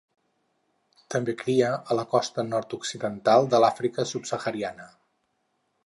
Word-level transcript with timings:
També 1.15 1.35
cria 1.41 1.69
a 1.75 1.97
la 1.99 2.05
costa 2.15 2.47
nord-occidental 2.49 3.51
de 3.53 3.61
l'Àfrica 3.65 4.07
subsahariana. 4.15 4.93